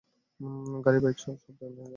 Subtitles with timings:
[0.85, 1.89] গাড়ি, বাইক সব তো একসাথে আনা যায় না!